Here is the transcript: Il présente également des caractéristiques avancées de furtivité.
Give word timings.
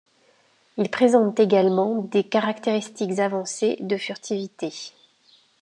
Il 0.77 0.89
présente 0.89 1.39
également 1.39 2.01
des 2.01 2.23
caractéristiques 2.23 3.19
avancées 3.19 3.77
de 3.81 3.97
furtivité. 3.97 4.73